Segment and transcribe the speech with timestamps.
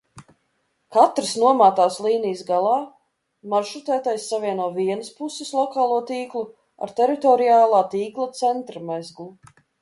[0.95, 2.77] Katras nomātās līnijas galā,
[3.53, 6.43] maršrutētājs savieno vienas puses lokālo tīklu
[6.87, 9.31] ar teritoriālā tīkla centrmezglu.